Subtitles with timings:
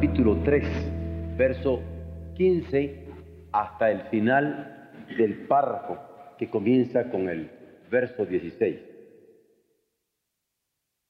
[0.00, 1.82] Capítulo 3, verso
[2.34, 3.04] 15
[3.52, 5.98] hasta el final del párrafo
[6.38, 7.50] que comienza con el
[7.90, 8.80] verso 16.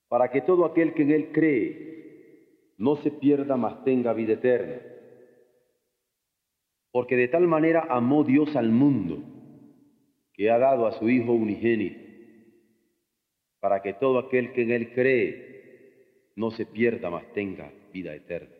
[0.09, 4.83] Para que todo aquel que en él cree no se pierda, mas tenga vida eterna.
[6.91, 9.23] Porque de tal manera amó Dios al mundo,
[10.33, 12.01] que ha dado a su Hijo unigénito,
[13.61, 18.60] para que todo aquel que en él cree no se pierda, mas tenga vida eterna.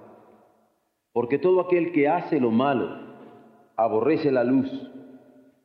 [1.13, 2.97] Porque todo aquel que hace lo malo
[3.75, 4.69] aborrece la luz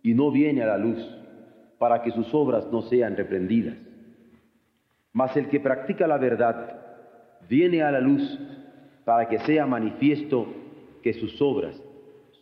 [0.03, 0.99] y no viene a la luz
[1.79, 3.77] para que sus obras no sean reprendidas.
[5.13, 6.81] Mas el que practica la verdad
[7.49, 8.39] viene a la luz
[9.05, 10.47] para que sea manifiesto
[11.03, 11.81] que sus obras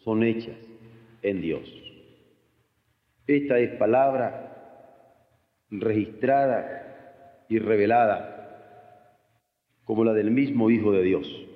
[0.02, 0.56] son hechas
[1.22, 1.62] en Dios.
[3.26, 4.44] Esta es palabra
[5.70, 8.30] registrada y revelada
[9.84, 11.46] como la del mismo Hijo de Dios.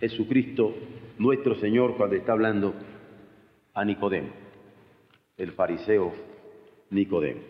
[0.00, 0.74] Jesucristo
[1.18, 2.74] nuestro Señor cuando está hablando
[3.74, 4.30] a Nicodemo,
[5.36, 6.12] el fariseo
[6.90, 7.40] Nicodemo.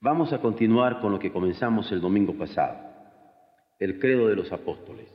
[0.00, 2.78] Vamos a continuar con lo que comenzamos el domingo pasado,
[3.78, 5.08] el credo de los apóstoles.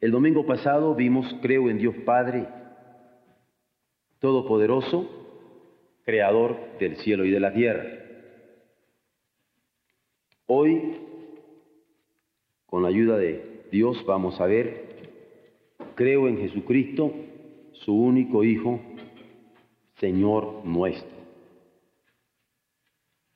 [0.00, 2.48] El domingo pasado vimos creo en Dios Padre
[4.18, 5.08] Todopoderoso,
[6.04, 7.84] Creador del cielo y de la tierra.
[10.46, 11.09] Hoy
[12.70, 14.86] con la ayuda de Dios vamos a ver,
[15.96, 17.12] creo en Jesucristo,
[17.72, 18.80] su único Hijo,
[19.98, 21.18] Señor nuestro.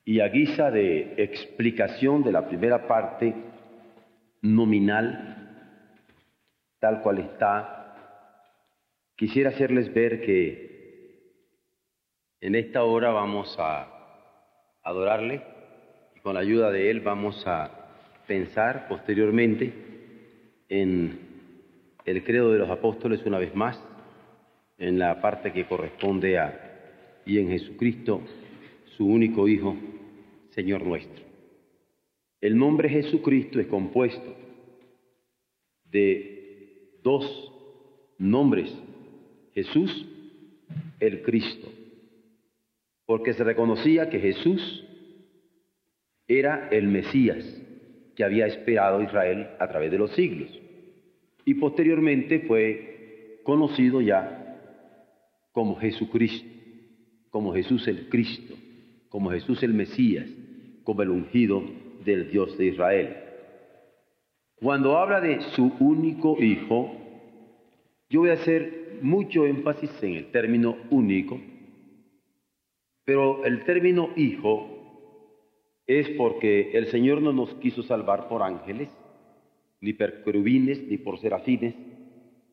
[0.05, 3.35] Y a guisa de explicación de la primera parte
[4.41, 5.83] nominal,
[6.79, 8.21] tal cual está,
[9.17, 10.65] quisiera hacerles ver que
[12.39, 13.91] en esta hora vamos a
[14.81, 15.41] adorarle
[16.15, 17.84] y con la ayuda de Él vamos a
[18.27, 19.73] pensar posteriormente
[20.69, 21.19] en
[22.05, 23.81] el credo de los apóstoles una vez más,
[24.77, 28.21] en la parte que corresponde a, y en Jesucristo,
[28.97, 29.75] su único Hijo,
[30.51, 31.23] Señor nuestro.
[32.41, 34.35] El nombre Jesucristo es compuesto
[35.85, 37.51] de dos
[38.17, 38.71] nombres,
[39.53, 40.05] Jesús,
[40.99, 41.71] el Cristo,
[43.05, 44.85] porque se reconocía que Jesús
[46.27, 47.45] era el Mesías,
[48.15, 50.49] que había esperado Israel a través de los siglos.
[51.43, 54.57] Y posteriormente fue conocido ya
[55.51, 56.49] como Jesucristo,
[57.29, 58.55] como Jesús el Cristo,
[59.09, 60.27] como Jesús el Mesías,
[60.83, 61.63] como el ungido
[62.03, 63.17] del Dios de Israel.
[64.55, 66.95] Cuando habla de su único Hijo,
[68.09, 71.39] yo voy a hacer mucho énfasis en el término único,
[73.03, 74.74] pero el término Hijo
[75.87, 78.89] es porque el Señor no nos quiso salvar por ángeles,
[79.81, 81.75] ni por querubines, ni por serafines,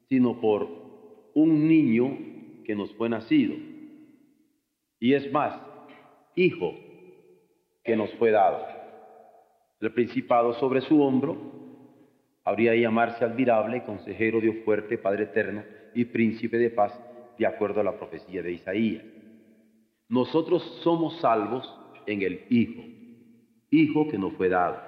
[0.09, 0.69] sino por
[1.35, 2.19] un niño
[2.65, 3.55] que nos fue nacido.
[5.01, 5.59] Y es más,
[6.37, 6.75] hijo
[7.83, 8.65] que nos fue dado.
[9.81, 11.37] El principado sobre su hombro
[12.45, 15.65] habría de llamarse admirable, consejero, Dios fuerte, Padre eterno
[15.95, 16.93] y príncipe de paz,
[17.39, 19.05] de acuerdo a la profecía de Isaías.
[20.09, 21.67] Nosotros somos salvos
[22.07, 22.83] en el Hijo
[23.73, 24.81] hijo que nos fue dado.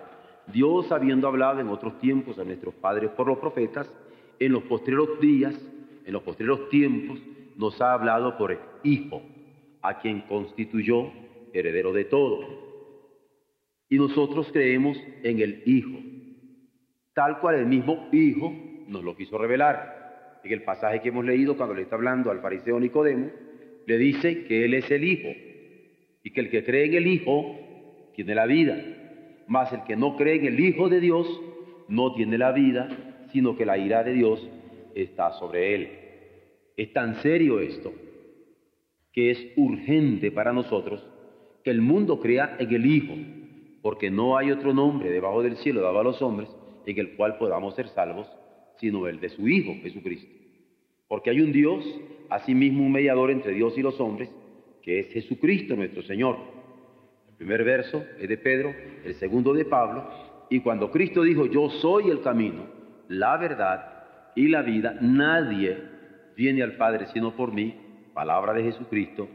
[0.52, 3.90] Dios, habiendo hablado en otros tiempos a nuestros padres por los profetas,
[4.38, 5.54] en los posteriores días,
[6.04, 7.18] en los posteriores tiempos,
[7.56, 9.22] nos ha hablado por el Hijo,
[9.80, 11.10] a quien constituyó
[11.52, 12.40] heredero de todo.
[13.88, 15.98] Y nosotros creemos en el Hijo,
[17.14, 18.52] tal cual el mismo Hijo
[18.86, 20.40] nos lo quiso revelar.
[20.44, 23.30] En el pasaje que hemos leído, cuando le está hablando al fariseo Nicodemo,
[23.86, 25.28] le dice que Él es el Hijo
[26.22, 27.63] y que el que cree en el Hijo
[28.14, 28.76] tiene la vida.
[29.46, 31.28] Mas el que no cree en el Hijo de Dios
[31.88, 32.88] no tiene la vida,
[33.32, 34.48] sino que la ira de Dios
[34.94, 35.88] está sobre él.
[36.76, 37.92] Es tan serio esto
[39.12, 41.04] que es urgente para nosotros
[41.62, 43.14] que el mundo crea en el Hijo,
[43.80, 46.48] porque no hay otro nombre debajo del cielo dado a los hombres
[46.86, 48.28] en el cual podamos ser salvos,
[48.78, 50.30] sino el de su Hijo, Jesucristo.
[51.08, 51.84] Porque hay un Dios,
[52.28, 54.30] asimismo un mediador entre Dios y los hombres,
[54.82, 56.36] que es Jesucristo nuestro Señor.
[57.34, 58.72] El primer verso es de Pedro,
[59.04, 60.08] el segundo de Pablo,
[60.50, 62.64] y cuando Cristo dijo, yo soy el camino,
[63.08, 64.04] la verdad
[64.36, 65.76] y la vida, nadie
[66.36, 67.74] viene al Padre sino por mí,
[68.14, 69.28] palabra de Jesucristo,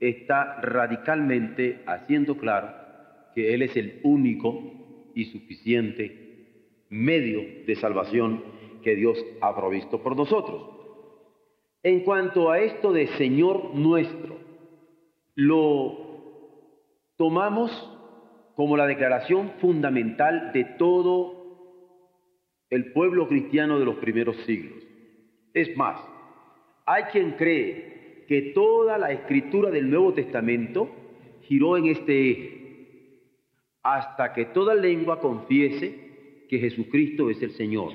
[0.00, 2.74] está radicalmente haciendo claro
[3.36, 8.42] que Él es el único y suficiente medio de salvación
[8.82, 10.70] que Dios ha provisto por nosotros.
[11.84, 14.38] En cuanto a esto de Señor nuestro,
[15.36, 16.03] lo
[17.16, 17.70] tomamos
[18.56, 21.44] como la declaración fundamental de todo
[22.70, 24.82] el pueblo cristiano de los primeros siglos.
[25.52, 26.00] Es más,
[26.86, 30.88] hay quien cree que toda la escritura del Nuevo Testamento
[31.42, 32.64] giró en este eje,
[33.82, 37.92] hasta que toda lengua confiese que Jesucristo es el Señor.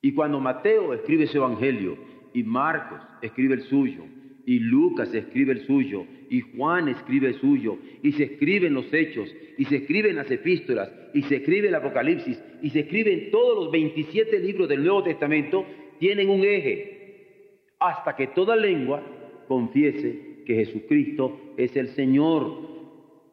[0.00, 1.98] Y cuando Mateo escribe su evangelio
[2.32, 4.04] y Marcos escribe el suyo,
[4.46, 9.34] y Lucas escribe el suyo, y Juan escribe el suyo, y se escriben los hechos,
[9.58, 13.70] y se escriben las epístolas, y se escribe el Apocalipsis, y se escriben todos los
[13.72, 15.64] 27 libros del Nuevo Testamento,
[15.98, 19.02] tienen un eje, hasta que toda lengua
[19.48, 22.70] confiese que Jesucristo es el Señor,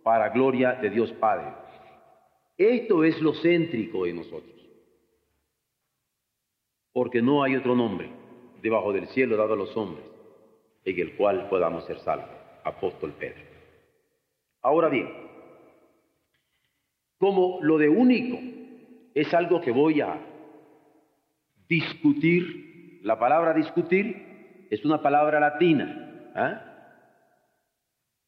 [0.03, 1.51] para gloria de Dios Padre.
[2.57, 4.55] Esto es lo céntrico en nosotros,
[6.93, 8.09] porque no hay otro nombre
[8.61, 10.16] debajo del cielo dado a los hombres
[10.87, 12.29] en el cual podamos ser salvos.
[12.63, 13.41] Apóstol Pedro.
[14.61, 15.09] Ahora bien,
[17.17, 18.37] como lo de único
[19.13, 20.17] es algo que voy a
[21.67, 26.61] discutir, la palabra discutir es una palabra latina, ¿ah?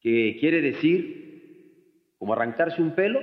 [0.02, 3.22] que quiere decir como arrancarse un pelo,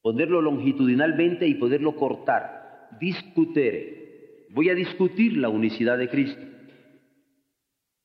[0.00, 2.88] ponerlo longitudinalmente y poderlo cortar.
[3.00, 4.46] Discutere.
[4.50, 6.49] Voy a discutir la unicidad de Cristo.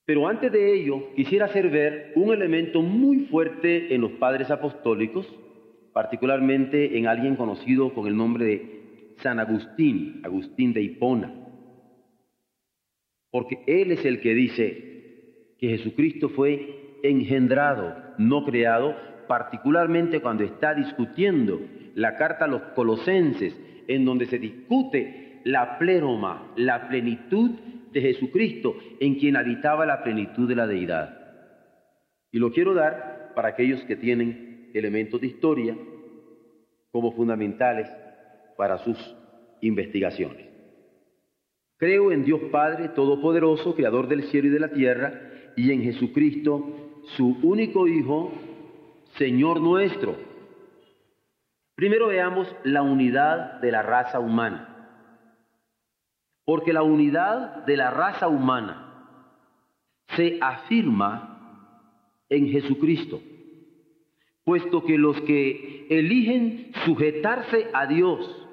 [0.06, 5.28] Pero antes de ello, quisiera hacer ver un elemento muy fuerte en los padres apostólicos,
[5.94, 11.34] particularmente en alguien conocido con el nombre de San Agustín, Agustín de Hipona.
[13.32, 18.96] Porque él es el que dice que Jesucristo fue engendrado, no creado,
[19.28, 21.60] particularmente cuando está discutiendo
[21.96, 27.52] la carta a los colosenses, en donde se discute la pleroma, la plenitud
[27.96, 31.18] de Jesucristo, en quien habitaba la plenitud de la deidad.
[32.30, 35.78] Y lo quiero dar para aquellos que tienen elementos de historia
[36.92, 37.88] como fundamentales
[38.58, 38.98] para sus
[39.62, 40.46] investigaciones.
[41.78, 45.14] Creo en Dios Padre Todopoderoso, Creador del cielo y de la tierra,
[45.56, 48.34] y en Jesucristo, su único Hijo,
[49.18, 50.18] Señor nuestro.
[51.76, 54.75] Primero veamos la unidad de la raza humana.
[56.46, 58.86] Porque la unidad de la raza humana
[60.16, 61.36] se afirma
[62.30, 63.22] en Jesucristo,
[64.44, 68.48] puesto que los que eligen sujetarse a Dios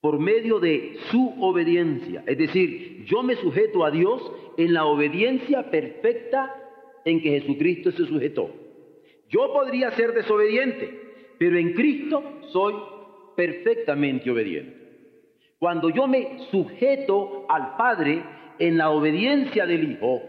[0.00, 4.20] por medio de su obediencia, es decir, yo me sujeto a Dios
[4.56, 6.52] en la obediencia perfecta
[7.04, 8.50] en que Jesucristo se sujetó.
[9.28, 11.00] Yo podría ser desobediente,
[11.38, 12.74] pero en Cristo soy
[13.36, 14.81] perfectamente obediente.
[15.62, 18.24] Cuando yo me sujeto al Padre
[18.58, 20.20] en la obediencia del Hijo,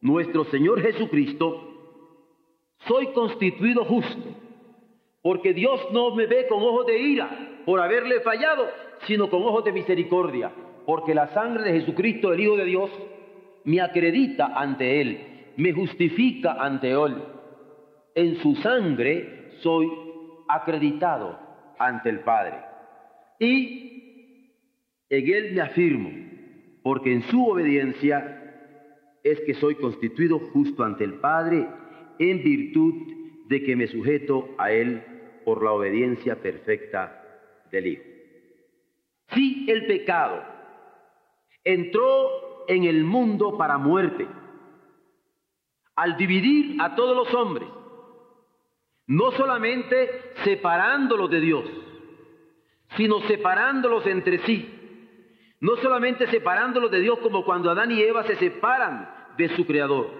[0.00, 1.60] nuestro Señor Jesucristo,
[2.86, 4.28] soy constituido justo,
[5.22, 8.68] porque Dios no me ve con ojos de ira por haberle fallado,
[9.08, 10.52] sino con ojos de misericordia,
[10.86, 12.90] porque la sangre de Jesucristo, el Hijo de Dios,
[13.64, 17.16] me acredita ante Él, me justifica ante Él.
[18.14, 19.90] En su sangre soy
[20.46, 21.40] acreditado
[21.76, 22.60] ante el Padre.
[23.40, 23.93] Y
[25.18, 26.10] en Él me afirmo,
[26.82, 28.40] porque en su obediencia
[29.22, 31.66] es que soy constituido justo ante el Padre
[32.18, 32.94] en virtud
[33.48, 35.02] de que me sujeto a Él
[35.44, 37.22] por la obediencia perfecta
[37.70, 38.02] del Hijo.
[39.28, 40.42] Si el pecado
[41.64, 44.26] entró en el mundo para muerte,
[45.96, 47.68] al dividir a todos los hombres,
[49.06, 50.08] no solamente
[50.44, 51.64] separándolos de Dios,
[52.96, 54.73] sino separándolos entre sí,
[55.60, 60.10] no solamente separándolos de Dios como cuando Adán y Eva se separan de su Creador,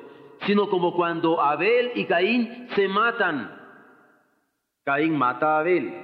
[0.46, 3.60] sino como cuando Abel y Caín se matan.
[4.84, 6.02] Caín mata a Abel.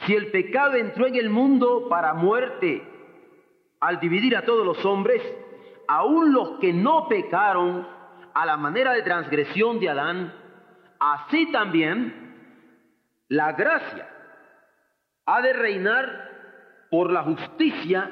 [0.00, 2.82] Si el pecado entró en el mundo para muerte
[3.80, 5.22] al dividir a todos los hombres,
[5.88, 7.86] aun los que no pecaron
[8.34, 10.32] a la manera de transgresión de Adán,
[10.98, 12.30] así también
[13.28, 14.08] la gracia
[15.26, 16.29] ha de reinar
[16.90, 18.10] por la justicia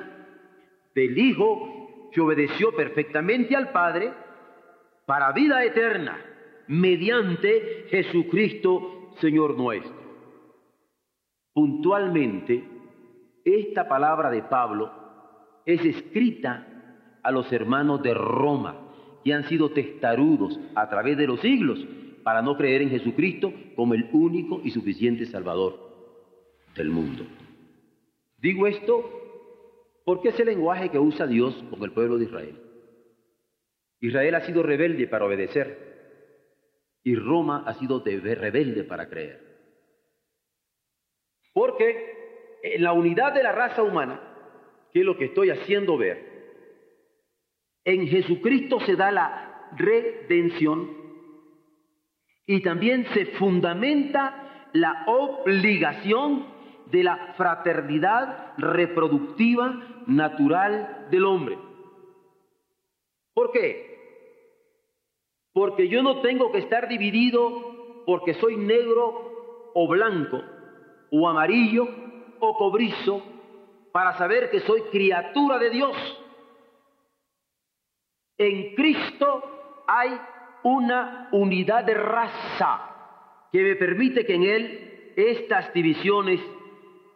[0.94, 4.12] del Hijo que obedeció perfectamente al Padre
[5.04, 6.18] para vida eterna
[6.68, 9.96] mediante Jesucristo Señor nuestro.
[11.52, 12.62] Puntualmente,
[13.44, 14.92] esta palabra de Pablo
[15.64, 16.66] es escrita
[17.22, 18.76] a los hermanos de Roma,
[19.24, 21.84] que han sido testarudos a través de los siglos
[22.22, 25.78] para no creer en Jesucristo como el único y suficiente Salvador
[26.76, 27.24] del mundo.
[28.38, 29.18] Digo esto
[30.04, 32.62] porque es el lenguaje que usa Dios con el pueblo de Israel.
[34.00, 35.88] Israel ha sido rebelde para obedecer
[37.02, 39.40] y Roma ha sido rebelde para creer.
[41.52, 44.20] Porque en la unidad de la raza humana,
[44.92, 46.28] que es lo que estoy haciendo ver,
[47.84, 50.96] en Jesucristo se da la redención
[52.46, 56.57] y también se fundamenta la obligación
[56.90, 61.58] de la fraternidad reproductiva natural del hombre.
[63.34, 63.88] ¿Por qué?
[65.52, 70.42] Porque yo no tengo que estar dividido porque soy negro o blanco,
[71.10, 71.86] o amarillo
[72.40, 73.22] o cobrizo,
[73.92, 76.24] para saber que soy criatura de Dios.
[78.38, 80.18] En Cristo hay
[80.62, 86.40] una unidad de raza que me permite que en Él estas divisiones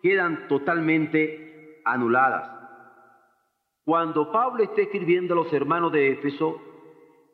[0.03, 2.51] quedan totalmente anuladas.
[3.85, 6.61] Cuando Pablo está escribiendo a los hermanos de Éfeso,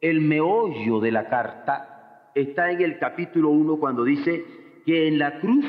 [0.01, 4.45] el meollo de la carta está en el capítulo 1 cuando dice
[4.87, 5.65] que en la cruz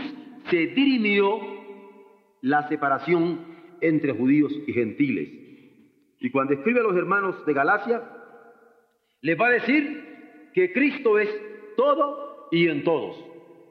[0.49, 1.39] se dirimió
[2.41, 3.39] la separación
[3.81, 5.29] entre judíos y gentiles.
[6.19, 8.03] Y cuando escribe a los hermanos de Galacia,
[9.21, 11.29] les va a decir que Cristo es
[11.75, 13.17] todo y en todos,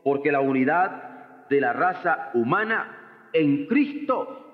[0.03, 2.98] porque la unidad de la raza humana
[3.33, 4.45] en Cristo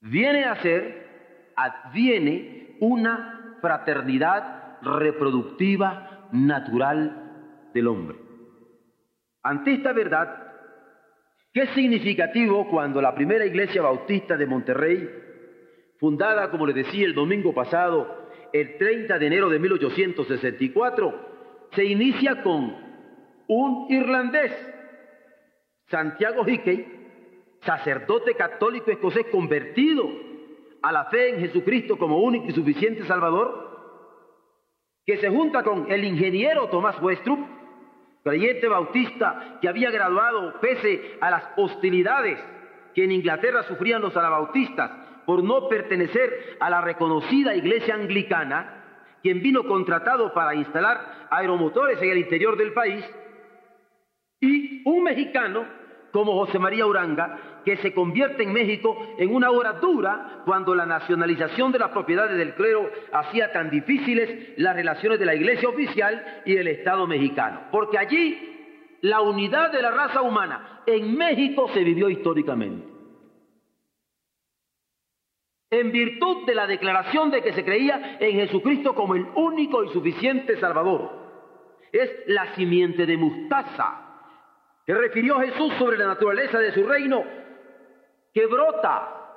[0.00, 8.18] viene a ser, adviene una fraternidad reproductiva natural del hombre.
[9.42, 10.52] Ante esta verdad,
[11.52, 15.08] ¿qué es significativo cuando la primera iglesia bautista de Monterrey,
[15.98, 22.42] fundada, como les decía el domingo pasado, el 30 de enero de 1864, se inicia
[22.42, 22.76] con
[23.48, 24.52] un irlandés,
[25.86, 27.03] Santiago Hickey,
[27.64, 30.08] sacerdote católico escocés convertido
[30.82, 33.64] a la fe en Jesucristo como único y suficiente Salvador,
[35.06, 37.38] que se junta con el ingeniero Tomás Westrup,
[38.22, 42.38] creyente bautista que había graduado pese a las hostilidades
[42.94, 44.90] que en Inglaterra sufrían los anabautistas
[45.26, 48.82] por no pertenecer a la reconocida iglesia anglicana,
[49.22, 53.04] quien vino contratado para instalar aeromotores en el interior del país,
[54.40, 55.64] y un mexicano
[56.12, 60.86] como José María Uranga, que se convierte en México en una hora dura cuando la
[60.86, 66.42] nacionalización de las propiedades del clero hacía tan difíciles las relaciones de la iglesia oficial
[66.44, 67.62] y el Estado mexicano.
[67.70, 72.88] Porque allí la unidad de la raza humana en México se vivió históricamente.
[75.70, 79.88] En virtud de la declaración de que se creía en Jesucristo como el único y
[79.88, 81.24] suficiente Salvador.
[81.90, 84.04] Es la simiente de Mustaza
[84.86, 87.24] que refirió Jesús sobre la naturaleza de su reino,
[88.34, 89.30] que brota,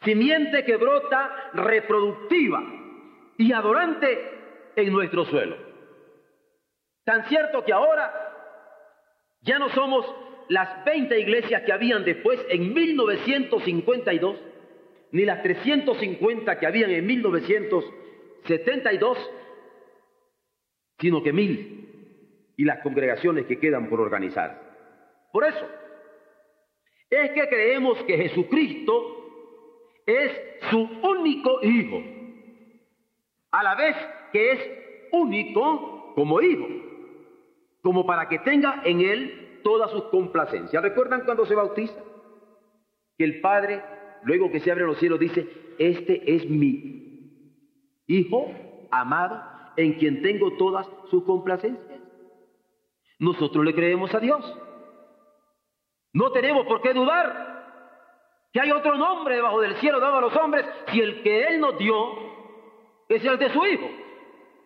[0.00, 2.64] simiente que brota reproductiva
[3.36, 5.56] y adorante en nuestro suelo.
[7.04, 8.12] Tan cierto que ahora
[9.42, 10.06] ya no somos
[10.48, 14.40] las 20 iglesias que habían después en 1952,
[15.12, 19.30] ni las 350 que habían en 1972,
[20.98, 24.62] sino que mil y las congregaciones que quedan por organizar.
[25.30, 25.68] Por eso,
[27.10, 29.24] es que creemos que Jesucristo
[30.06, 30.32] es
[30.70, 32.02] su único Hijo,
[33.50, 33.96] a la vez
[34.32, 34.70] que es
[35.12, 36.66] único como Hijo,
[37.82, 40.82] como para que tenga en Él todas sus complacencias.
[40.82, 41.94] ¿Recuerdan cuando se bautiza?
[43.16, 43.82] Que el Padre,
[44.24, 45.46] luego que se abren los cielos, dice,
[45.78, 47.04] este es mi
[48.06, 48.52] Hijo
[48.90, 49.42] amado,
[49.76, 52.00] en quien tengo todas sus complacencias.
[53.18, 54.58] Nosotros le creemos a Dios.
[56.14, 57.52] No tenemos por qué dudar
[58.52, 61.60] que hay otro nombre debajo del cielo dado a los hombres si el que Él
[61.60, 61.94] nos dio
[63.08, 63.90] es el de su Hijo.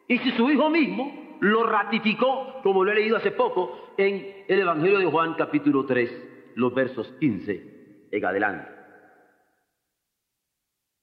[0.07, 4.61] Y si su Hijo mismo lo ratificó, como lo he leído hace poco, en el
[4.61, 8.71] Evangelio de Juan capítulo 3, los versos 15 en adelante.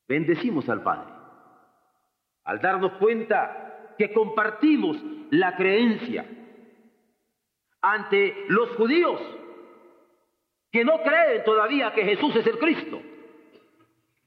[0.07, 1.15] Bendecimos al Padre
[2.43, 4.97] al darnos cuenta que compartimos
[5.31, 6.25] la creencia
[7.81, 9.19] ante los judíos
[10.75, 13.00] que no creen todavía que Jesús es el Cristo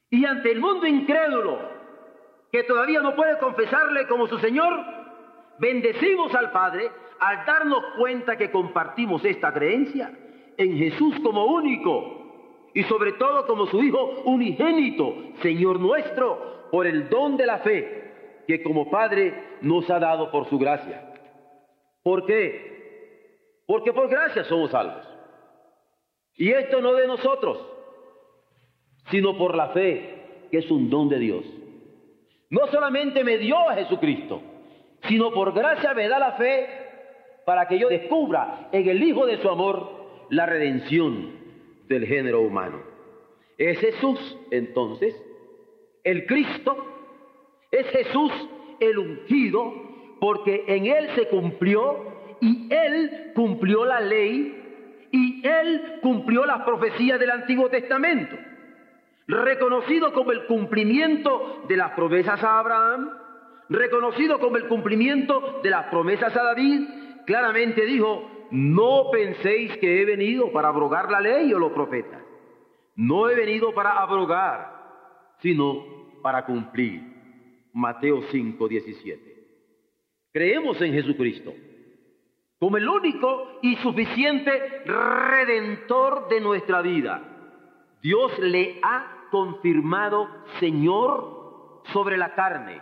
[0.08, 1.58] y ante el mundo incrédulo
[2.50, 4.82] que todavía no puede confesarle como su Señor,
[5.58, 6.90] bendecimos al Padre
[7.20, 10.10] al darnos cuenta que compartimos esta creencia
[10.56, 17.10] en Jesús como único y sobre todo como su Hijo unigénito, Señor nuestro, por el
[17.10, 21.12] don de la fe que como Padre nos ha dado por su gracia.
[22.02, 23.60] ¿Por qué?
[23.66, 25.07] Porque por gracia somos salvos.
[26.38, 27.58] Y esto no de nosotros,
[29.10, 31.44] sino por la fe, que es un don de Dios.
[32.48, 34.40] No solamente me dio a Jesucristo,
[35.08, 36.66] sino por gracia me da la fe
[37.44, 39.90] para que yo descubra en el Hijo de su amor
[40.30, 41.32] la redención
[41.88, 42.82] del género humano.
[43.58, 45.20] Es Jesús, entonces,
[46.04, 46.76] el Cristo,
[47.72, 48.32] es Jesús
[48.78, 49.74] el ungido,
[50.20, 54.67] porque en Él se cumplió y Él cumplió la ley
[55.10, 58.36] y Él cumplió las profecías del Antiguo Testamento
[59.28, 63.10] reconocido como el cumplimiento de las promesas a Abraham,
[63.68, 66.88] reconocido como el cumplimiento de las promesas a David,
[67.26, 72.22] claramente dijo, no penséis que he venido para abrogar la ley o los profetas.
[72.96, 75.84] No he venido para abrogar, sino
[76.22, 77.02] para cumplir.
[77.74, 79.28] Mateo 5, 17.
[80.32, 81.52] Creemos en Jesucristo
[82.58, 87.22] como el único y suficiente redentor de nuestra vida.
[88.02, 92.80] Dios le ha confirmado Señor sobre la carne.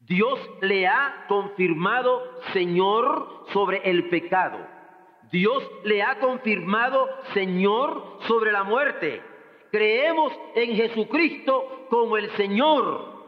[0.00, 2.22] Dios le ha confirmado
[2.52, 4.58] Señor sobre el pecado.
[5.30, 9.22] Dios le ha confirmado Señor sobre la muerte.
[9.70, 13.20] Creemos en Jesucristo como el Señor,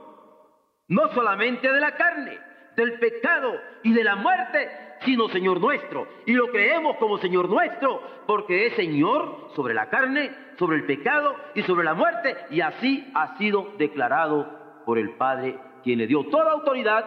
[0.89, 2.39] no solamente de la carne,
[2.75, 4.69] del pecado y de la muerte,
[5.05, 6.07] sino Señor nuestro.
[6.27, 11.35] Y lo creemos como Señor nuestro, porque es Señor sobre la carne, sobre el pecado
[11.55, 16.25] y sobre la muerte, y así ha sido declarado por el Padre, quien le dio
[16.25, 17.05] toda autoridad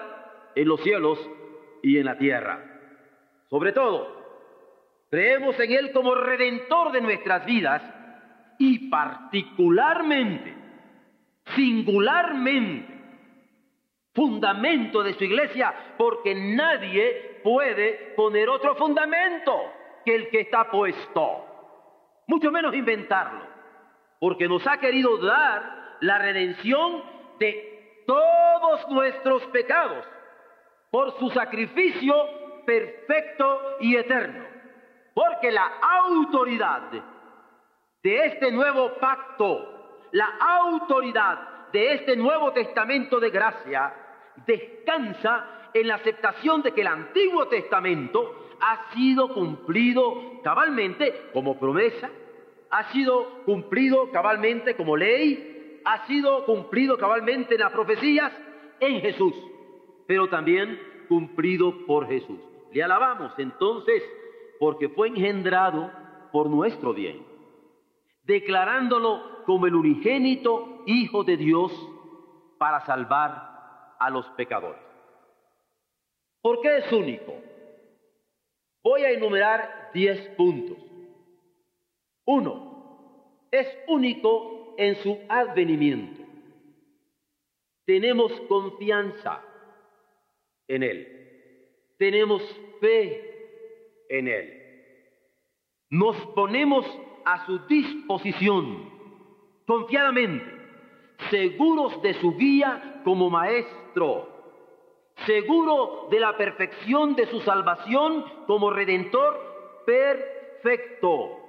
[0.55, 1.19] en los cielos
[1.81, 2.59] y en la tierra.
[3.49, 4.07] Sobre todo,
[5.09, 7.81] creemos en Él como redentor de nuestras vidas
[8.57, 10.53] y particularmente,
[11.55, 12.93] singularmente,
[14.13, 19.71] fundamento de su iglesia, porque nadie puede poner otro fundamento
[20.03, 21.45] que el que está puesto,
[22.25, 23.45] mucho menos inventarlo,
[24.19, 27.03] porque nos ha querido dar la redención
[27.37, 30.03] de todos nuestros pecados
[30.89, 32.15] por su sacrificio
[32.65, 34.43] perfecto y eterno,
[35.13, 36.89] porque la autoridad
[38.01, 43.93] de este nuevo pacto, la autoridad de este nuevo testamento de gracia,
[44.47, 52.09] descansa en la aceptación de que el Antiguo Testamento ha sido cumplido cabalmente como promesa,
[52.71, 58.31] ha sido cumplido cabalmente como ley, ha sido cumplido cabalmente en las profecías
[58.79, 59.35] en Jesús,
[60.07, 62.39] pero también cumplido por Jesús.
[62.71, 64.01] Le alabamos entonces
[64.61, 65.91] porque fue engendrado
[66.31, 67.25] por nuestro bien,
[68.23, 71.73] declarándolo como el unigénito Hijo de Dios
[72.57, 74.84] para salvar a los pecadores.
[76.45, 77.33] ¿Por qué es único?
[78.83, 80.77] Voy a enumerar diez puntos.
[82.23, 86.21] Uno, es único en su advenimiento.
[87.83, 89.41] Tenemos confianza
[90.67, 91.07] en Él.
[91.97, 92.43] Tenemos
[92.79, 94.61] fe en Él.
[95.89, 96.85] Nos ponemos
[97.25, 98.87] a su disposición
[99.65, 100.45] confiadamente,
[101.31, 104.34] seguros de su guía como maestro
[105.25, 111.41] seguro de la perfección de su salvación como redentor perfecto.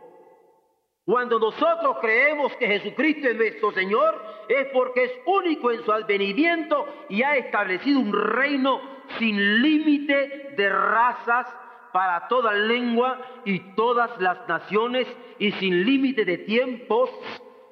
[1.04, 6.86] Cuando nosotros creemos que Jesucristo es nuestro Señor, es porque es único en su advenimiento
[7.08, 8.80] y ha establecido un reino
[9.18, 11.46] sin límite de razas
[11.92, 15.06] para toda lengua y todas las naciones
[15.38, 17.08] y sin límite de tiempos,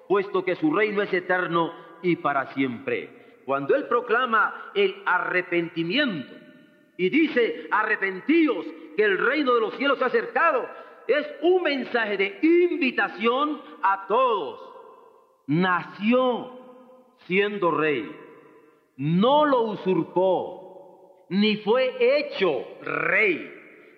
[0.08, 6.34] puesto que su reino es eterno y para siempre cuando Él proclama el arrepentimiento
[6.96, 8.64] y dice, arrepentíos,
[8.96, 10.68] que el reino de los cielos se ha acercado,
[11.06, 14.60] es un mensaje de invitación a todos.
[15.46, 16.52] Nació
[17.26, 18.10] siendo rey,
[18.96, 23.52] no lo usurpó, ni fue hecho rey,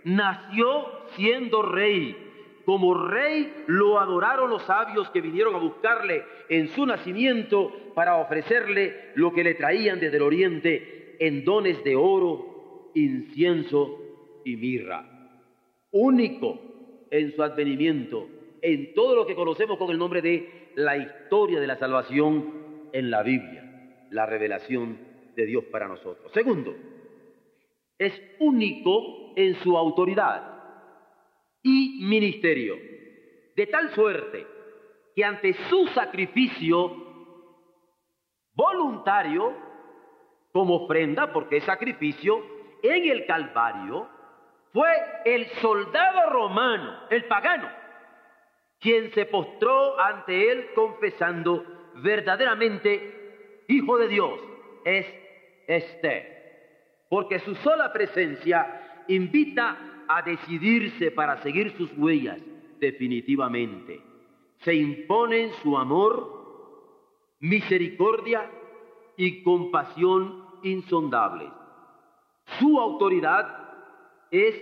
[0.04, 2.25] nació siendo rey.
[2.66, 9.12] Como rey lo adoraron los sabios que vinieron a buscarle en su nacimiento para ofrecerle
[9.14, 14.00] lo que le traían desde el oriente en dones de oro, incienso
[14.44, 15.06] y mirra.
[15.92, 16.58] Único
[17.08, 18.26] en su advenimiento,
[18.60, 22.52] en todo lo que conocemos con el nombre de la historia de la salvación
[22.92, 24.98] en la Biblia, la revelación
[25.36, 26.32] de Dios para nosotros.
[26.32, 26.74] Segundo,
[27.96, 30.55] es único en su autoridad
[31.66, 32.78] y ministerio,
[33.56, 34.46] de tal suerte
[35.16, 36.94] que ante su sacrificio
[38.54, 39.52] voluntario,
[40.52, 42.40] como ofrenda, porque es sacrificio,
[42.82, 44.08] en el Calvario,
[44.72, 44.88] fue
[45.24, 47.68] el soldado romano, el pagano,
[48.78, 51.64] quien se postró ante él confesando
[51.96, 54.40] verdaderamente, Hijo de Dios,
[54.84, 55.04] es
[55.66, 62.40] este, porque su sola presencia invita a decidirse para seguir sus huellas
[62.80, 64.02] definitivamente.
[64.58, 68.50] Se imponen su amor, misericordia
[69.16, 71.50] y compasión insondables.
[72.58, 73.46] Su autoridad
[74.30, 74.54] es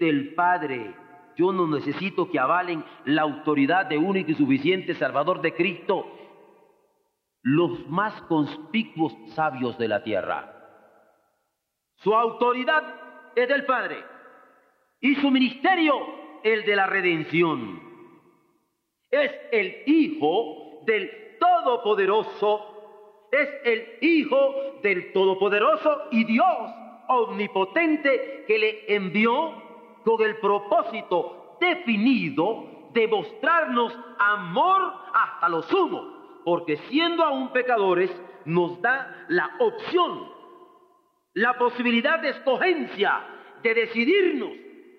[0.00, 0.94] del Padre.
[1.36, 6.06] Yo no necesito que avalen la autoridad de único y suficiente Salvador de Cristo
[7.42, 10.54] los más conspicuos sabios de la tierra.
[11.96, 12.84] Su autoridad
[13.34, 14.11] es del Padre
[15.02, 15.94] y su ministerio
[16.42, 17.82] el de la redención.
[19.10, 26.46] Es el Hijo del Todopoderoso, es el Hijo del Todopoderoso y Dios
[27.08, 29.52] omnipotente que le envió
[30.04, 38.10] con el propósito definido de mostrarnos amor hasta lo sumo, porque siendo aún pecadores
[38.44, 40.28] nos da la opción,
[41.34, 43.20] la posibilidad de escogencia,
[43.62, 44.52] de decidirnos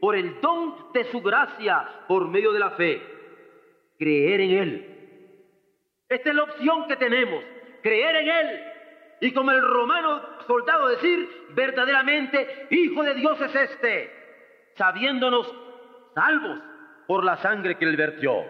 [0.03, 3.01] por el don de su gracia por medio de la fe,
[3.97, 4.95] creer en Él.
[6.09, 7.41] Esta es la opción que tenemos,
[7.81, 8.63] creer en Él.
[9.21, 14.11] Y como el romano soldado decir, verdaderamente, Hijo de Dios es este,
[14.75, 15.49] sabiéndonos
[16.13, 16.59] salvos
[17.07, 18.43] por la sangre que Él vertió.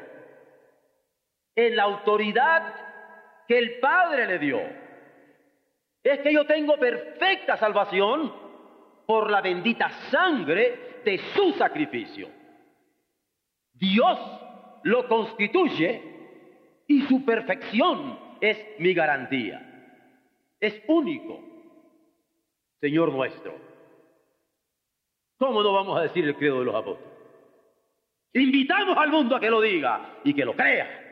[1.55, 2.73] En la autoridad
[3.47, 4.59] que el Padre le dio.
[6.01, 8.41] Es que yo tengo perfecta salvación
[9.05, 12.29] por la bendita sangre de su sacrificio.
[13.73, 14.19] Dios
[14.83, 16.01] lo constituye
[16.87, 19.69] y su perfección es mi garantía.
[20.59, 21.41] Es único,
[22.79, 23.53] Señor nuestro.
[25.37, 27.11] ¿Cómo no vamos a decir el credo de los apóstoles?
[28.33, 31.03] Invitamos al mundo a que lo diga y que lo crea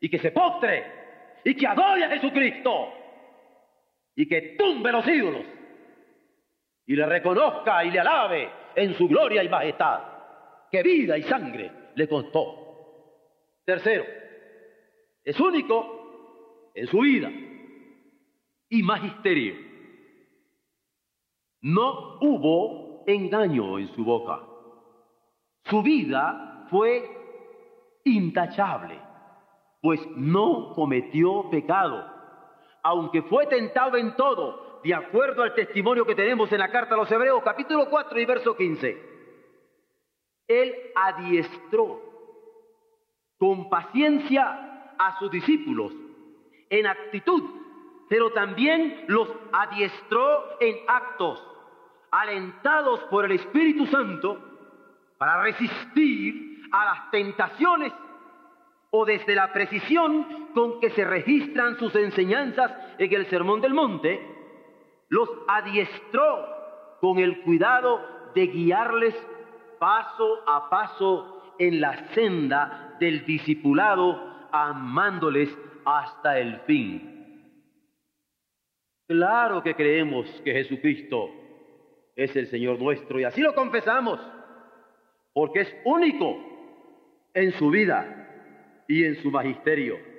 [0.00, 0.84] y que se postre
[1.44, 2.92] y que adore a Jesucristo
[4.14, 5.44] y que tumbe los ídolos
[6.86, 10.00] y le reconozca y le alabe en su gloria y majestad,
[10.70, 12.60] que vida y sangre le costó.
[13.64, 14.04] Tercero,
[15.24, 17.30] es único en su vida
[18.68, 19.54] y magisterio.
[21.62, 24.40] No hubo engaño en su boca.
[25.64, 27.04] Su vida fue
[28.04, 28.98] intachable,
[29.82, 32.04] pues no cometió pecado,
[32.82, 36.98] aunque fue tentado en todo, de acuerdo al testimonio que tenemos en la carta a
[36.98, 39.10] los Hebreos, capítulo 4 y verso 15.
[40.48, 42.00] Él adiestró
[43.38, 45.92] con paciencia a sus discípulos
[46.68, 47.42] en actitud,
[48.08, 51.46] pero también los adiestró en actos,
[52.10, 54.38] alentados por el Espíritu Santo
[55.18, 57.92] para resistir a las tentaciones
[58.90, 64.39] o desde la precisión con que se registran sus enseñanzas en el Sermón del Monte,
[65.10, 66.46] los adiestró
[67.00, 68.00] con el cuidado
[68.34, 69.14] de guiarles
[69.78, 75.50] paso a paso en la senda del discipulado, amándoles
[75.84, 77.60] hasta el fin.
[79.08, 81.28] Claro que creemos que Jesucristo
[82.14, 84.20] es el Señor nuestro y así lo confesamos,
[85.32, 86.36] porque es único
[87.34, 90.09] en su vida y en su magisterio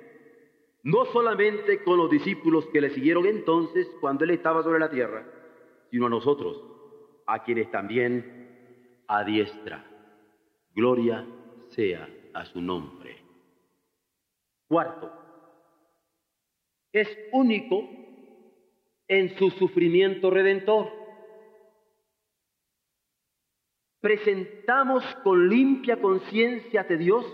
[0.82, 5.24] no solamente con los discípulos que le siguieron entonces cuando él estaba sobre la tierra,
[5.90, 6.62] sino a nosotros,
[7.26, 9.84] a quienes también adiestra.
[10.74, 11.26] Gloria
[11.68, 13.16] sea a su nombre.
[14.66, 15.12] Cuarto,
[16.92, 17.88] es único
[19.06, 20.90] en su sufrimiento redentor.
[24.00, 27.24] Presentamos con limpia conciencia de Dios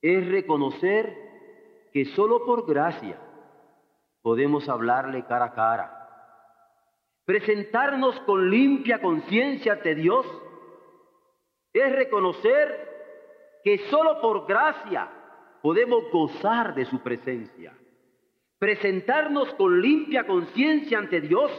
[0.00, 1.27] es reconocer
[1.92, 3.18] que solo por gracia
[4.22, 6.08] podemos hablarle cara a cara.
[7.24, 10.26] Presentarnos con limpia conciencia ante Dios
[11.72, 12.88] es reconocer
[13.62, 15.08] que solo por gracia
[15.62, 17.74] podemos gozar de su presencia.
[18.58, 21.50] Presentarnos con limpia conciencia ante Dios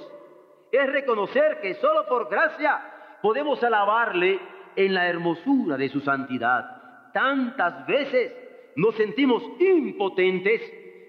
[0.72, 2.80] es reconocer que solo por gracia
[3.22, 4.40] podemos alabarle
[4.76, 7.12] en la hermosura de su santidad.
[7.14, 8.49] Tantas veces
[8.80, 10.62] nos sentimos impotentes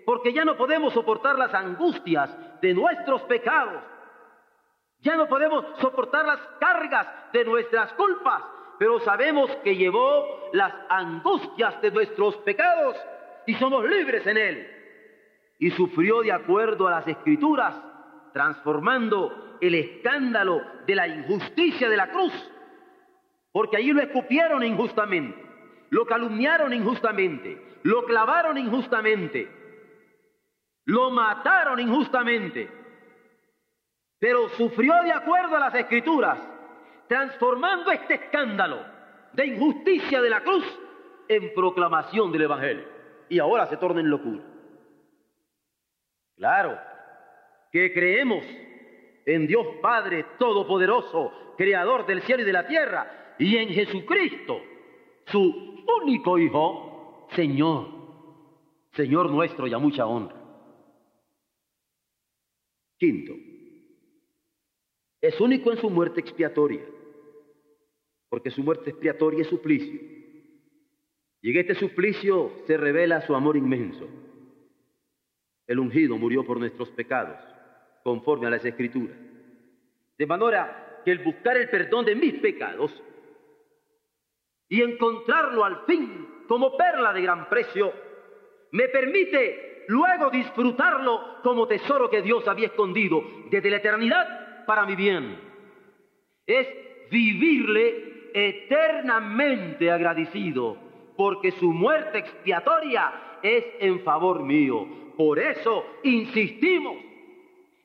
[0.05, 3.81] porque ya no podemos soportar las angustias de nuestros pecados.
[4.99, 8.43] Ya no podemos soportar las cargas de nuestras culpas,
[8.77, 12.97] pero sabemos que llevó las angustias de nuestros pecados
[13.47, 14.67] y somos libres en él.
[15.61, 17.81] Y sufrió de acuerdo a las escrituras,
[18.33, 22.33] transformando el escándalo de la injusticia de la cruz,
[23.53, 25.50] porque allí lo escupieron injustamente,
[25.91, 29.49] lo calumniaron injustamente, lo clavaron injustamente,
[30.87, 32.69] lo mataron injustamente,
[34.19, 36.39] pero sufrió de acuerdo a las escrituras,
[37.09, 38.79] transformando este escándalo
[39.33, 40.65] de injusticia de la cruz
[41.29, 42.85] en proclamación del Evangelio.
[43.29, 44.43] Y ahora se torna en locura.
[46.37, 46.79] Claro,
[47.71, 48.45] que creemos
[49.27, 54.61] en Dios Padre Todopoderoso, Creador del cielo y de la tierra, y en Jesucristo,
[55.31, 57.87] su único Hijo, Señor,
[58.93, 60.37] Señor nuestro y a mucha honra.
[62.99, 63.35] Quinto,
[65.21, 66.85] es único en su muerte expiatoria,
[68.29, 70.01] porque su muerte expiatoria es suplicio.
[71.43, 74.07] Y en este suplicio se revela su amor inmenso.
[75.67, 77.39] El ungido murió por nuestros pecados,
[78.03, 79.17] conforme a las escrituras.
[80.19, 82.93] De manera que el buscar el perdón de mis pecados
[84.71, 87.93] y encontrarlo al fin como perla de gran precio,
[88.71, 94.95] me permite luego disfrutarlo como tesoro que Dios había escondido desde la eternidad para mi
[94.95, 95.39] bien.
[96.47, 96.69] Es
[97.11, 100.77] vivirle eternamente agradecido,
[101.17, 104.87] porque su muerte expiatoria es en favor mío.
[105.17, 106.97] Por eso insistimos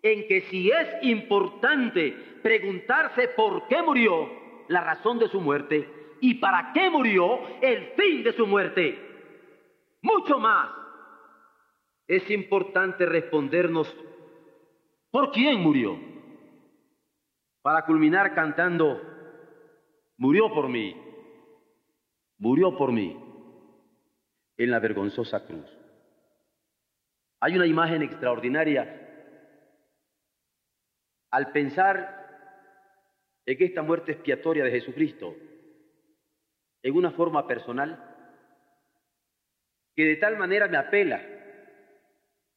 [0.03, 4.29] en que si es importante preguntarse por qué murió,
[4.67, 5.89] la razón de su muerte,
[6.21, 8.99] y para qué murió, el fin de su muerte.
[10.01, 10.69] Mucho más
[12.07, 13.93] es importante respondernos
[15.11, 15.99] por quién murió.
[17.61, 19.01] Para culminar cantando,
[20.17, 20.95] murió por mí,
[22.37, 23.17] murió por mí
[24.57, 25.65] en la vergonzosa cruz.
[27.39, 29.01] Hay una imagen extraordinaria
[31.31, 32.23] al pensar
[33.45, 35.35] en esta muerte expiatoria de Jesucristo
[36.85, 37.99] en una forma personal
[39.95, 41.19] que de tal manera me apela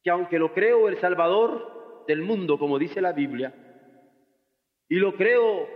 [0.03, 3.51] que aunque lo creo el Salvador del mundo, como dice la Biblia,
[4.87, 5.67] y lo creo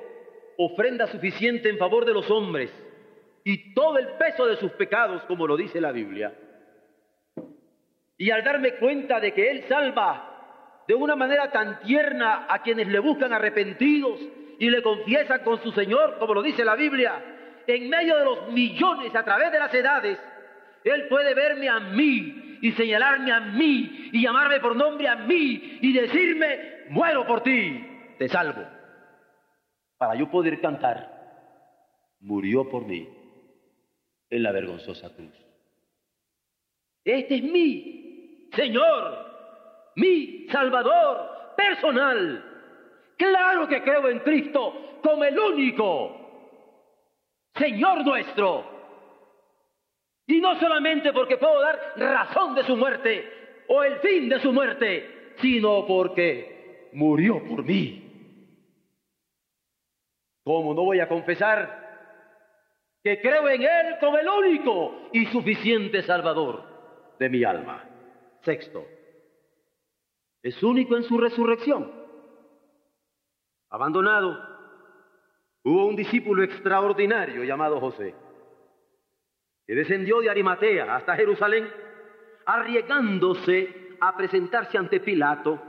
[0.59, 2.69] ofrenda suficiente en favor de los hombres
[3.43, 6.31] y todo el peso de sus pecados, como lo dice la Biblia,
[8.19, 12.87] y al darme cuenta de que Él salva de una manera tan tierna a quienes
[12.87, 14.19] le buscan arrepentidos
[14.59, 17.33] y le confiesan con su Señor, como lo dice la Biblia,
[17.67, 20.19] en medio de los millones a través de las edades,
[20.83, 25.79] Él puede verme a mí y señalarme a mí y llamarme por nombre a mí
[25.81, 28.63] y decirme, muero por ti, te salvo.
[29.97, 31.09] Para yo poder cantar,
[32.21, 33.07] murió por mí
[34.29, 35.33] en la vergonzosa cruz.
[37.03, 42.43] Este es mi Señor, mi Salvador personal.
[43.17, 46.22] Claro que creo en Cristo como el único
[47.55, 48.65] Señor nuestro.
[50.25, 54.53] Y no solamente porque puedo dar razón de su muerte o el fin de su
[54.53, 57.99] muerte, sino porque murió por mí.
[60.43, 61.81] ¿Cómo no voy a confesar
[63.03, 66.63] que creo en Él como el único y suficiente Salvador
[67.19, 67.83] de mi alma?
[68.41, 68.85] Sexto,
[70.41, 71.91] es único en su resurrección.
[73.69, 74.52] Abandonado,
[75.63, 78.13] hubo un discípulo extraordinario llamado José
[79.65, 81.71] que descendió de Arimatea hasta Jerusalén,
[82.45, 85.61] arriesgándose a presentarse ante Pilato,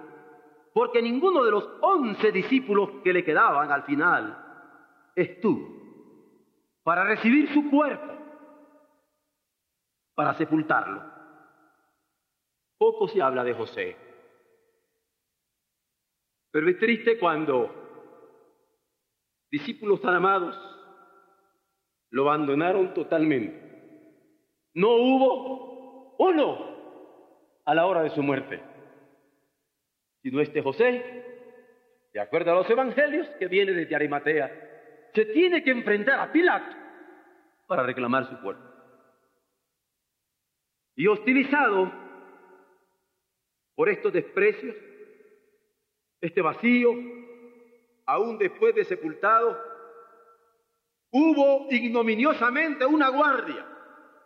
[0.72, 4.36] porque ninguno de los once discípulos que le quedaban al final
[5.14, 5.74] estuvo
[6.82, 8.12] para recibir su cuerpo,
[10.14, 11.02] para sepultarlo.
[12.76, 13.96] Poco se habla de José,
[16.50, 17.83] pero es triste cuando
[19.58, 20.56] discípulos tan amados
[22.10, 23.64] lo abandonaron totalmente
[24.74, 26.74] no hubo uno
[27.64, 28.60] a la hora de su muerte,
[30.22, 31.24] sino este José,
[32.12, 36.76] de acuerdo a los evangelios que viene desde Arimatea, se tiene que enfrentar a Pilato
[37.68, 38.62] para reclamar su cuerpo.
[40.96, 41.92] Y hostilizado
[43.76, 44.74] por estos desprecios,
[46.20, 46.90] este vacío,
[48.06, 49.58] aún después de sepultado,
[51.10, 53.66] hubo ignominiosamente una guardia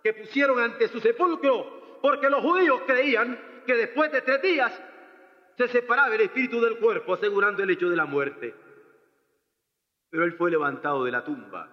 [0.02, 4.82] que pusieron ante su sepulcro, porque los judíos creían que después de tres días
[5.56, 8.54] se separaba el espíritu del cuerpo, asegurando el hecho de la muerte.
[10.10, 11.68] Pero él fue levantado de la tumba,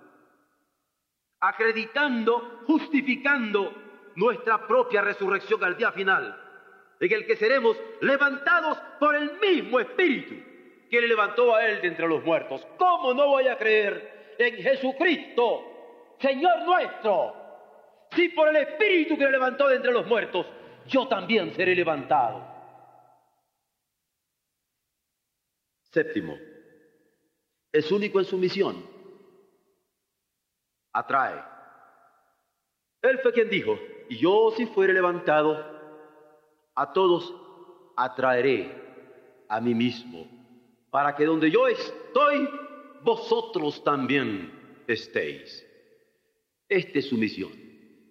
[1.39, 3.73] acreditando, justificando
[4.15, 6.41] nuestra propia resurrección al día final,
[6.99, 10.54] en el que seremos levantados por el mismo espíritu
[10.89, 12.65] que le levantó a él de entre los muertos.
[12.77, 17.33] ¿Cómo no voy a creer en Jesucristo, Señor nuestro?
[18.11, 20.45] Si por el espíritu que le levantó de entre los muertos,
[20.87, 22.53] yo también seré levantado.
[25.91, 26.37] Séptimo,
[27.71, 28.85] es único en su misión.
[30.93, 31.41] Atrae.
[33.01, 33.77] Él fue quien dijo,
[34.09, 35.75] y yo si fuere levantado,
[36.75, 37.33] a todos
[37.95, 38.71] atraeré
[39.47, 40.34] a mí mismo,
[40.95, 42.49] para que donde yo estoy,
[43.01, 44.49] vosotros también
[44.87, 45.61] estéis.
[46.69, 47.51] Esta es su misión,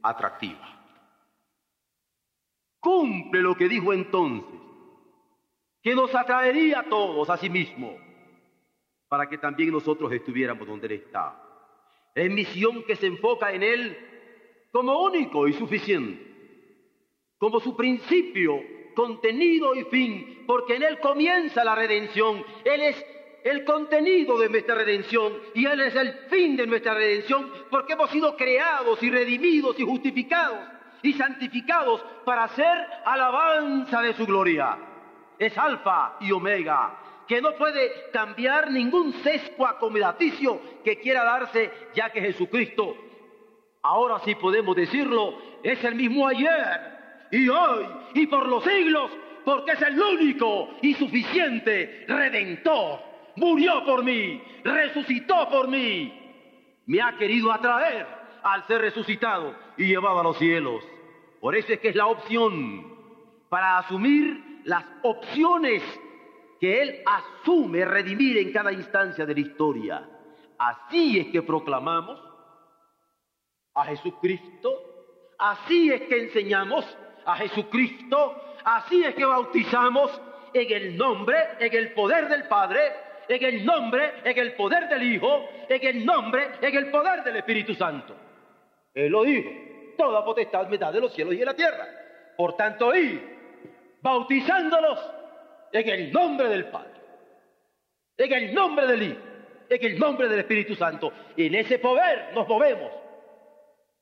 [0.03, 0.85] atractiva.
[2.81, 4.61] Cumple lo que dijo entonces,
[5.83, 7.97] que nos atraería a todos a sí mismo,
[9.09, 11.43] para que también nosotros estuviéramos donde Él está.
[12.15, 13.97] Es misión que se enfoca en Él
[14.71, 16.23] como único y suficiente,
[17.39, 18.61] como su principio,
[18.95, 22.45] contenido y fin, porque en Él comienza la redención.
[22.65, 23.07] Él es
[23.45, 28.11] el contenido de nuestra redención y Él es el fin de nuestra redención, porque hemos
[28.11, 30.61] sido creados y redimidos y justificados
[31.03, 34.79] y santificados para hacer alabanza de su gloria
[35.39, 42.11] es alfa y omega, que no puede cambiar ningún sesco acomodaticio que quiera darse, ya
[42.11, 42.97] que Jesucristo,
[43.83, 46.94] ahora sí podemos decirlo, es el mismo ayer
[47.35, 49.11] y hoy y por los siglos,
[49.45, 53.01] porque es el único y suficiente redentor.
[53.37, 56.13] Murió por mí, resucitó por mí,
[56.87, 58.07] me ha querido atraer
[58.43, 60.85] al ser resucitado y llevado a los cielos.
[61.41, 62.95] Por eso es que es la opción
[63.49, 65.83] para asumir las opciones
[66.61, 70.09] que Él asume redimir en cada instancia de la historia.
[70.57, 72.21] Así es que proclamamos
[73.75, 74.71] a Jesucristo,
[75.37, 76.87] así es que enseñamos
[77.25, 80.21] a Jesucristo, así es que bautizamos
[80.53, 82.81] en el nombre, en el poder del Padre,
[83.29, 87.37] en el nombre, en el poder del Hijo, en el nombre, en el poder del
[87.37, 88.15] Espíritu Santo.
[88.95, 89.51] Él lo dijo,
[89.97, 91.87] toda potestad me da de los cielos y de la tierra.
[92.37, 93.21] Por tanto, hoy
[94.01, 95.01] bautizándolos
[95.73, 97.01] en el nombre del Padre,
[98.17, 99.21] en el nombre del Hijo,
[99.69, 101.13] en el nombre del Espíritu Santo.
[101.37, 102.93] En ese poder nos movemos,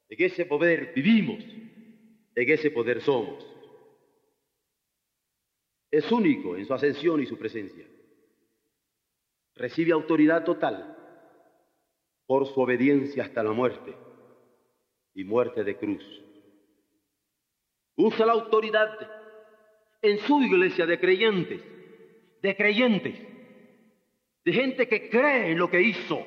[0.09, 1.43] en ese poder vivimos,
[2.35, 3.47] en ese poder somos.
[5.91, 7.87] Es único en su ascensión y su presencia.
[9.55, 10.97] Recibe autoridad total
[12.27, 13.95] por su obediencia hasta la muerte
[15.15, 16.23] y muerte de cruz.
[17.97, 18.89] Usa la autoridad
[20.01, 21.61] en su iglesia de creyentes,
[22.41, 23.21] de creyentes,
[24.45, 26.27] de gente que cree en lo que hizo,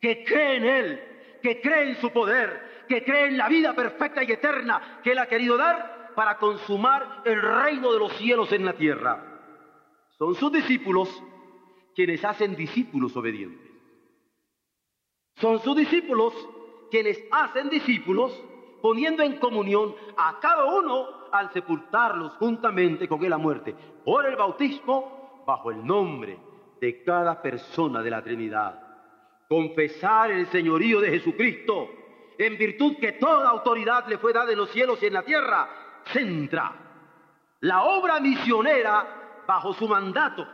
[0.00, 1.00] que cree en Él,
[1.42, 5.18] que cree en su poder, que cree en la vida perfecta y eterna que Él
[5.18, 9.22] ha querido dar para consumar el reino de los cielos en la tierra.
[10.18, 11.22] Son sus discípulos
[11.94, 13.70] quienes hacen discípulos obedientes.
[15.36, 16.32] Son sus discípulos
[16.90, 18.32] quienes hacen discípulos
[18.80, 24.36] poniendo en comunión a cada uno al sepultarlos juntamente con él a muerte por el
[24.36, 26.38] bautismo bajo el nombre
[26.80, 28.80] de cada persona de la Trinidad.
[29.48, 31.88] Confesar el señorío de Jesucristo
[32.38, 35.68] en virtud que toda autoridad le fue dada en los cielos y en la tierra,
[36.12, 36.72] centra
[37.60, 40.46] la obra misionera bajo su mandato,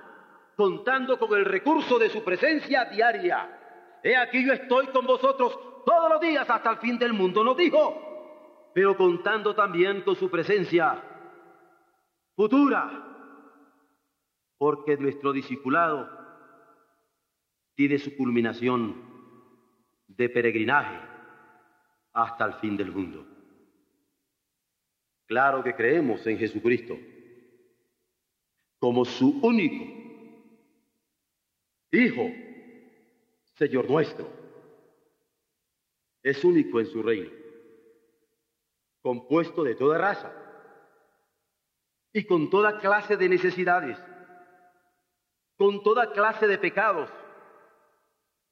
[0.57, 3.99] contando con el recurso de su presencia diaria.
[4.03, 7.57] He aquí yo estoy con vosotros todos los días hasta el fin del mundo, nos
[7.57, 8.09] dijo
[8.75, 11.03] pero contando también con su presencia
[12.35, 12.91] futura,
[14.57, 16.09] porque nuestro discipulado
[17.75, 18.97] tiene su culminación
[20.09, 21.12] de peregrinaje
[22.13, 23.27] hasta el fin del mundo.
[25.27, 26.99] Claro que creemos en Jesucristo
[28.79, 30.03] como su único
[31.95, 32.31] Hijo,
[33.55, 34.27] Señor nuestro.
[36.23, 37.43] Es único en su reino
[39.03, 40.33] compuesto de toda raza
[42.13, 43.99] y con toda clase de necesidades,
[45.57, 47.11] con toda clase de pecados,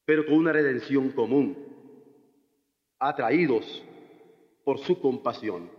[0.05, 1.70] pero con una redención común,
[3.01, 3.83] atraídos
[4.65, 5.71] por su compasión,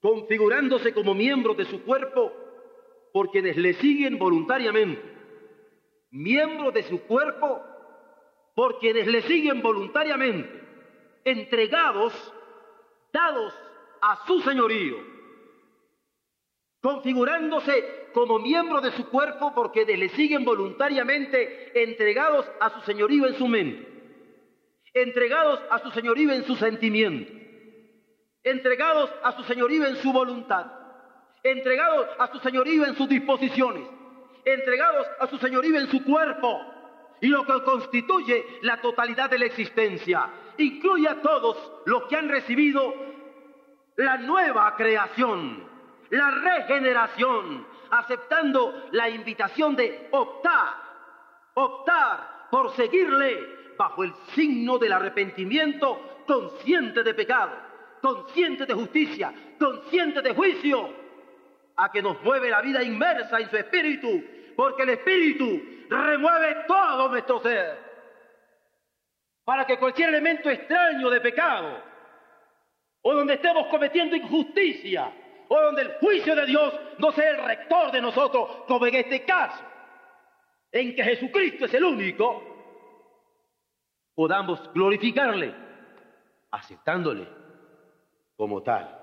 [0.00, 2.32] configurándose como miembros de su cuerpo
[3.12, 5.02] por quienes le siguen voluntariamente,
[6.10, 7.60] miembros de su cuerpo
[8.54, 10.48] por quienes le siguen voluntariamente,
[11.24, 12.12] entregados,
[13.12, 13.52] dados
[14.00, 14.96] a su señorío,
[16.80, 23.34] configurándose como miembros de su cuerpo porque le siguen voluntariamente entregados a su señorío en
[23.34, 23.93] su mente,
[24.94, 27.32] entregados a su señorío en su sentimiento,
[28.44, 30.66] entregados a su señorío en su voluntad,
[31.42, 33.88] entregados a su señorío en sus disposiciones,
[34.44, 36.70] entregados a su señorío en su cuerpo.
[37.20, 40.28] Y lo que constituye la totalidad de la existencia.
[40.58, 42.92] Incluye a todos los que han recibido
[43.96, 45.66] la nueva creación,
[46.10, 50.74] la regeneración, aceptando la invitación de optar,
[51.54, 57.52] optar por seguirle bajo el signo del arrepentimiento consciente de pecado,
[58.00, 61.04] consciente de justicia, consciente de juicio,
[61.76, 64.22] a que nos mueve la vida inmersa en su espíritu,
[64.56, 67.78] porque el espíritu remueve todo nuestro ser,
[69.44, 71.82] para que cualquier elemento extraño de pecado,
[73.02, 75.12] o donde estemos cometiendo injusticia,
[75.48, 79.24] o donde el juicio de Dios no sea el rector de nosotros, como en este
[79.24, 79.62] caso,
[80.72, 82.53] en que Jesucristo es el único,
[84.14, 85.54] podamos glorificarle,
[86.50, 87.28] aceptándole
[88.36, 89.00] como tal.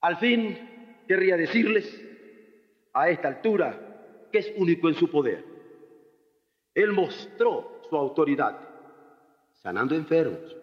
[0.00, 2.02] Al fin, querría decirles,
[2.92, 5.44] a esta altura, que es único en su poder.
[6.74, 8.58] Él mostró su autoridad,
[9.52, 10.56] sanando enfermos.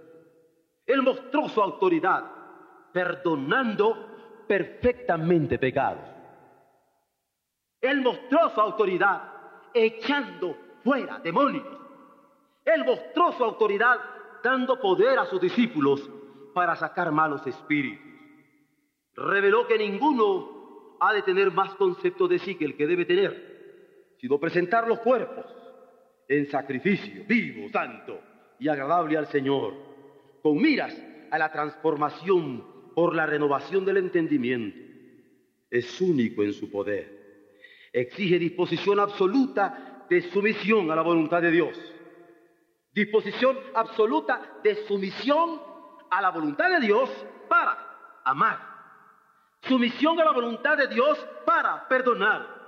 [0.85, 2.23] Él mostró su autoridad,
[2.93, 6.03] perdonando perfectamente pecados.
[7.79, 9.23] Él mostró su autoridad
[9.73, 11.80] echando fuera demonios.
[12.73, 13.97] Él mostró su autoridad
[14.43, 16.09] dando poder a sus discípulos
[16.53, 18.05] para sacar malos espíritus.
[19.13, 24.13] Reveló que ninguno ha de tener más concepto de sí que el que debe tener,
[24.19, 25.45] sino presentar los cuerpos
[26.27, 28.19] en sacrificio vivo, santo
[28.59, 29.73] y agradable al Señor,
[30.41, 30.95] con miras
[31.29, 32.63] a la transformación
[32.95, 34.77] por la renovación del entendimiento.
[35.69, 37.21] Es único en su poder.
[37.91, 41.77] Exige disposición absoluta de sumisión a la voluntad de Dios.
[42.93, 45.61] Disposición absoluta de sumisión
[46.09, 47.09] a la voluntad de Dios
[47.47, 47.77] para
[48.23, 48.59] amar.
[49.61, 52.61] Sumisión a la voluntad de Dios para perdonar.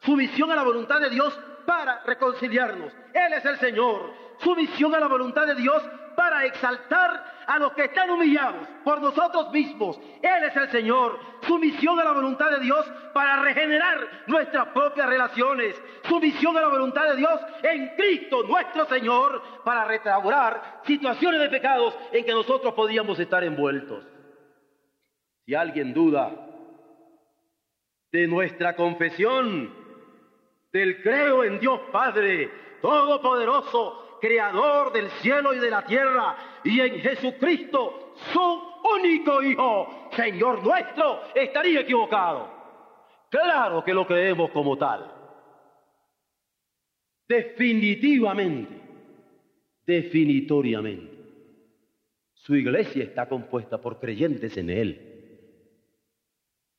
[0.00, 2.92] Sumisión a la voluntad de Dios para reconciliarnos.
[3.12, 4.12] Él es el Señor.
[4.38, 5.82] Sumisión a la voluntad de Dios
[6.16, 9.98] para exaltar a los que están humillados por nosotros mismos.
[10.20, 11.18] Él es el Señor.
[11.46, 15.80] Sumisión a la voluntad de Dios para regenerar nuestras propias relaciones.
[16.08, 21.96] Sumisión a la voluntad de Dios en Cristo nuestro Señor para restaurar situaciones de pecados
[22.12, 24.06] en que nosotros podíamos estar envueltos.
[25.44, 26.30] Si alguien duda
[28.12, 29.81] de nuestra confesión,
[30.72, 32.50] del creo en Dios Padre
[32.80, 38.62] Todopoderoso, Creador del cielo y de la tierra, y en Jesucristo, su
[38.96, 42.48] único Hijo, Señor nuestro, estaría equivocado.
[43.30, 45.10] Claro que lo creemos como tal.
[47.28, 48.80] Definitivamente,
[49.86, 51.12] definitoriamente.
[52.34, 55.58] Su iglesia está compuesta por creyentes en Él,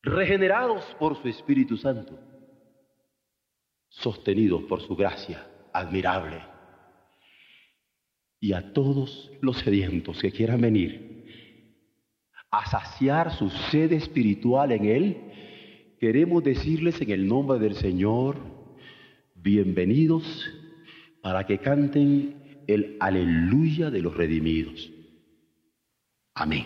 [0.02, 2.20] regenerados por su Espíritu Santo,
[3.94, 6.42] sostenidos por su gracia admirable.
[8.40, 11.14] Y a todos los sedientos que quieran venir
[12.52, 15.18] a saciar su sed espiritual en Él,
[16.00, 18.38] queremos decirles en el nombre del Señor,
[19.34, 20.24] bienvenidos
[21.22, 24.92] para que canten el aleluya de los redimidos.
[26.36, 26.66] Amén.